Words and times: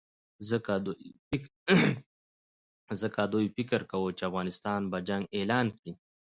ځکه 3.01 3.23
دوی 3.33 3.45
فکر 3.57 3.79
کاوه 3.91 4.09
چې 4.17 4.23
افغانستان 4.29 4.79
به 4.91 4.97
جنګ 5.09 5.23
اعلان 5.37 5.67
کړي. 5.77 5.91